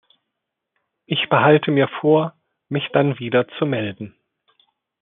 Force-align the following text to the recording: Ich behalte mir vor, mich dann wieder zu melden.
Ich 1.05 1.29
behalte 1.29 1.69
mir 1.69 1.87
vor, 1.87 2.33
mich 2.69 2.87
dann 2.91 3.19
wieder 3.19 3.47
zu 3.59 3.67
melden. 3.67 4.15